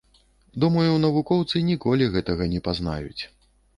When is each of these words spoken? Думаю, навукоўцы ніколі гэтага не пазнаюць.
Думаю, 0.61 0.95
навукоўцы 1.03 1.61
ніколі 1.69 2.09
гэтага 2.17 2.43
не 2.55 2.63
пазнаюць. 2.69 3.23